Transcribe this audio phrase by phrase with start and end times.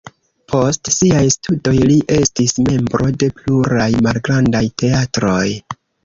[0.51, 5.45] Post siaj studoj li estis membro de pluraj malgrandaj teatroj.